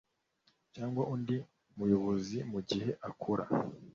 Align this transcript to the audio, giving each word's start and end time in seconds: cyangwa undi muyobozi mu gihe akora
cyangwa 0.73 1.03
undi 1.13 1.37
muyobozi 1.77 2.37
mu 2.51 2.59
gihe 2.69 2.89
akora 3.09 3.43